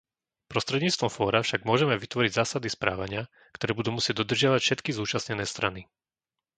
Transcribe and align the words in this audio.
Prostredníctvom 0.51 1.11
fóra 1.17 1.39
však 1.45 1.61
môžeme 1.69 1.93
vytvoriť 2.03 2.31
zásady 2.39 2.69
správania, 2.77 3.23
ktoré 3.55 3.71
budú 3.79 3.89
musieť 3.97 4.15
dodržiavať 4.25 4.59
všetky 4.65 4.91
zúčastnené 4.99 5.45
strany. 5.53 5.81